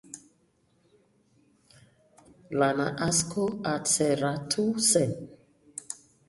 [2.59, 5.15] Lana asko atzeratu zen.